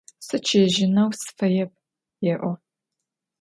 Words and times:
Sıççıêjıneu 0.25 1.09
sıfaêp,– 1.21 1.71
yê'o. 2.25 2.51